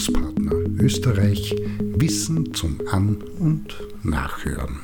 [0.00, 4.80] Bildungspartner Österreich Wissen zum An- und Nachhören.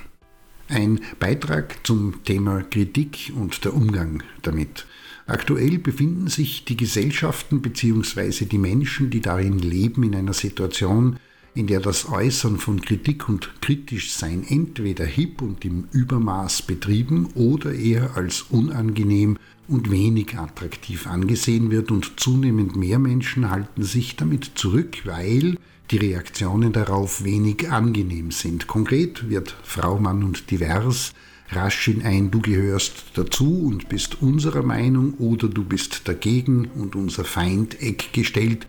[0.69, 4.87] Ein Beitrag zum Thema Kritik und der Umgang damit.
[5.27, 8.45] Aktuell befinden sich die Gesellschaften bzw.
[8.45, 11.17] die Menschen, die darin leben, in einer Situation,
[11.55, 17.73] in der das Äußern von Kritik und Kritischsein entweder hip und im Übermaß betrieben oder
[17.73, 19.39] eher als unangenehm
[19.69, 25.57] und wenig attraktiv angesehen wird und zunehmend mehr Menschen halten sich damit zurück, weil
[25.91, 28.67] die Reaktionen darauf wenig angenehm sind.
[28.67, 31.13] Konkret wird Frau, Mann und Divers
[31.51, 36.97] rasch in ein Du gehörst dazu und bist unserer Meinung oder du bist dagegen und
[36.97, 38.67] unser Feind Eck gestellt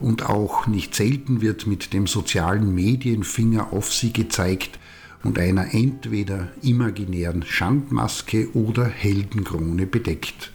[0.00, 4.78] und auch nicht selten wird mit dem sozialen Medienfinger auf sie gezeigt
[5.24, 10.52] und einer entweder imaginären Schandmaske oder Heldenkrone bedeckt.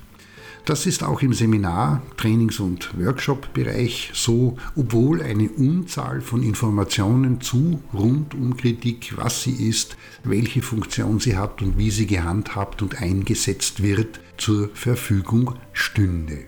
[0.66, 7.82] Das ist auch im Seminar-, Trainings- und Workshop-Bereich so, obwohl eine Unzahl von Informationen zu
[7.94, 13.02] rund um Kritik, was sie ist, welche Funktion sie hat und wie sie gehandhabt und
[13.02, 16.40] eingesetzt wird, zur Verfügung stünde.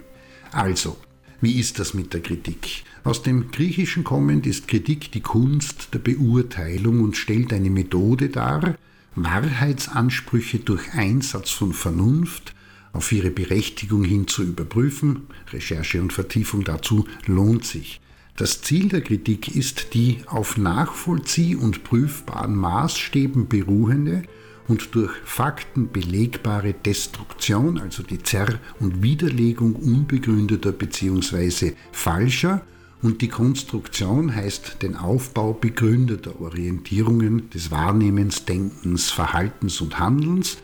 [0.51, 0.95] Also,
[1.43, 2.85] wie ist das mit der Kritik?
[3.03, 8.75] Aus dem Griechischen kommend ist Kritik die Kunst der Beurteilung und stellt eine Methode dar,
[9.15, 12.55] Wahrheitsansprüche durch Einsatz von Vernunft
[12.93, 15.23] auf ihre Berechtigung hin zu überprüfen.
[15.51, 17.99] Recherche und Vertiefung dazu lohnt sich.
[18.37, 24.23] Das Ziel der Kritik ist die auf nachvollzieh- und prüfbaren Maßstäben beruhende
[24.67, 31.73] und durch Fakten belegbare Destruktion, also die Zer- und Widerlegung unbegründeter bzw.
[31.91, 32.61] falscher
[33.01, 40.57] und die Konstruktion heißt den Aufbau begründeter Orientierungen des Wahrnehmens, Denkens, Verhaltens und Handelns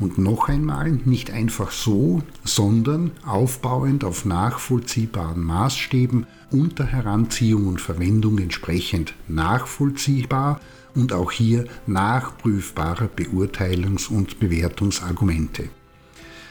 [0.00, 8.38] und noch einmal, nicht einfach so, sondern aufbauend auf nachvollziehbaren Maßstäben unter Heranziehung und Verwendung
[8.38, 10.60] entsprechend nachvollziehbar
[10.94, 15.68] und auch hier nachprüfbarer Beurteilungs- und Bewertungsargumente.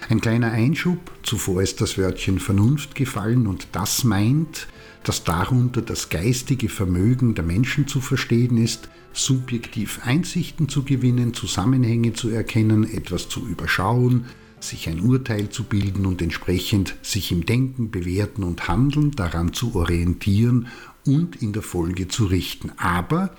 [0.09, 4.67] Ein kleiner Einschub, zuvor ist das Wörtchen Vernunft gefallen und das meint,
[5.03, 12.13] dass darunter das geistige Vermögen der Menschen zu verstehen ist, subjektiv Einsichten zu gewinnen, Zusammenhänge
[12.13, 14.25] zu erkennen, etwas zu überschauen,
[14.59, 19.75] sich ein Urteil zu bilden und entsprechend sich im Denken, Bewerten und Handeln daran zu
[19.75, 20.69] orientieren
[21.05, 22.71] und in der Folge zu richten.
[22.77, 23.35] Aber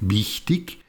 [0.00, 0.80] wichtig,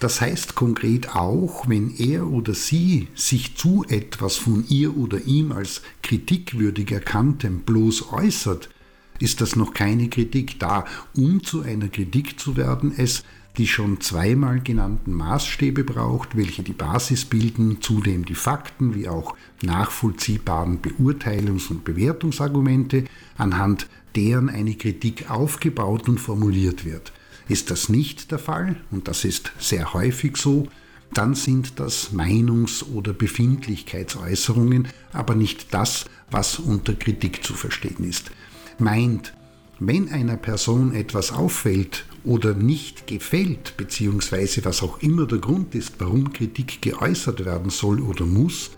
[0.00, 5.52] das heißt konkret auch, wenn er oder sie sich zu etwas von ihr oder ihm
[5.52, 8.70] als kritikwürdig erkanntem bloß äußert,
[9.18, 10.86] ist das noch keine Kritik da.
[11.14, 13.22] Um zu einer Kritik zu werden, es
[13.56, 19.34] die schon zweimal genannten Maßstäbe braucht, welche die Basis bilden, zudem die Fakten wie auch
[19.62, 23.04] nachvollziehbaren Beurteilungs- und Bewertungsargumente,
[23.36, 27.12] anhand deren eine Kritik aufgebaut und formuliert wird.
[27.50, 30.68] Ist das nicht der Fall, und das ist sehr häufig so,
[31.12, 38.30] dann sind das Meinungs- oder Befindlichkeitsäußerungen, aber nicht das, was unter Kritik zu verstehen ist.
[38.78, 39.34] Meint,
[39.80, 45.94] wenn einer Person etwas auffällt oder nicht gefällt, beziehungsweise was auch immer der Grund ist,
[45.98, 48.70] warum Kritik geäußert werden soll oder muss,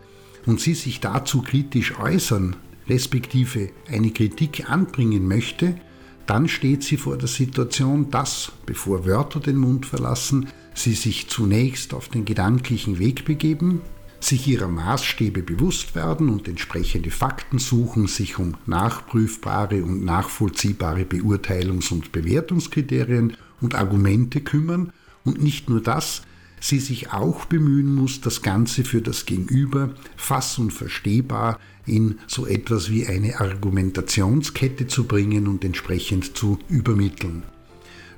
[0.47, 2.57] und sie sich dazu kritisch äußern,
[2.89, 5.79] respektive eine Kritik anbringen möchte,
[6.27, 11.95] dann steht sie vor der Situation, dass, bevor Wörter den Mund verlassen, sie sich zunächst
[11.95, 13.83] auf den gedanklichen Weg begeben,
[14.21, 21.93] sich ihrer Maßstäbe bewusst werden und entsprechende Fakten suchen, sich um nachprüfbare und nachvollziehbare Beurteilungs-
[21.93, 24.93] und Bewertungskriterien und Argumente kümmern.
[25.25, 26.23] Und nicht nur das,
[26.63, 32.47] sie sich auch bemühen muss, das Ganze für das Gegenüber fass- und verstehbar in so
[32.47, 37.43] etwas wie eine Argumentationskette zu bringen und entsprechend zu übermitteln.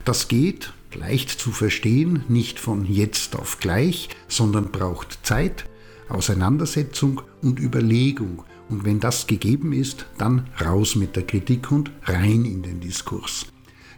[0.05, 5.65] Das geht, leicht zu verstehen, nicht von jetzt auf gleich, sondern braucht Zeit,
[6.11, 8.45] Auseinandersetzung und Überlegung.
[8.69, 13.47] Und wenn das gegeben ist, dann raus mit der Kritik und rein in den Diskurs.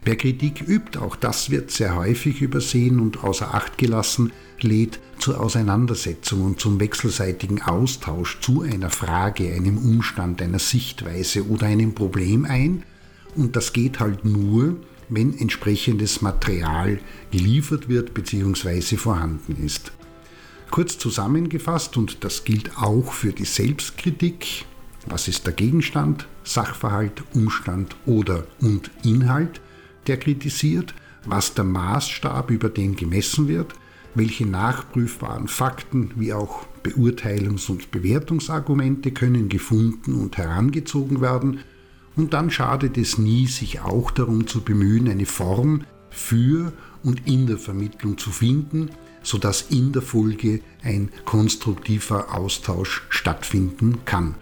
[0.07, 4.31] Wer Kritik übt, auch das wird sehr häufig übersehen und außer Acht gelassen,
[4.61, 11.67] lädt zur Auseinandersetzung und zum wechselseitigen Austausch zu einer Frage, einem Umstand, einer Sichtweise oder
[11.67, 12.83] einem Problem ein.
[13.35, 14.77] Und das geht halt nur,
[15.09, 16.99] wenn entsprechendes Material
[17.31, 18.95] geliefert wird bzw.
[18.95, 19.91] vorhanden ist.
[20.71, 24.63] Kurz zusammengefasst, und das gilt auch für die Selbstkritik,
[25.05, 29.59] was ist der Gegenstand, Sachverhalt, Umstand oder und Inhalt,
[30.07, 30.93] der kritisiert,
[31.25, 33.73] was der Maßstab, über den gemessen wird,
[34.15, 41.59] welche nachprüfbaren Fakten wie auch Beurteilungs- und Bewertungsargumente können gefunden und herangezogen werden
[42.15, 47.45] Und dann schadet es nie, sich auch darum zu bemühen, eine Form für und in
[47.45, 48.89] der Vermittlung zu finden,
[49.21, 54.35] sodass in der Folge ein konstruktiver Austausch stattfinden kann.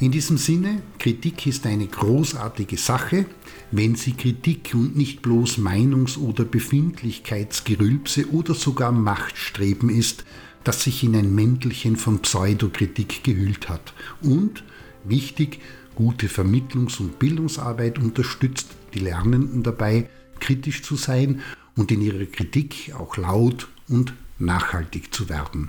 [0.00, 3.26] In diesem Sinne, Kritik ist eine großartige Sache,
[3.70, 10.24] wenn sie Kritik und nicht bloß Meinungs- oder Befindlichkeitsgerülpse oder sogar Machtstreben ist,
[10.64, 13.92] das sich in ein Mäntelchen von Pseudokritik gehüllt hat.
[14.22, 14.64] Und,
[15.04, 15.60] wichtig,
[15.94, 20.08] gute Vermittlungs- und Bildungsarbeit unterstützt die Lernenden dabei,
[20.38, 21.42] kritisch zu sein
[21.76, 25.68] und in ihrer Kritik auch laut und nachhaltig zu werden.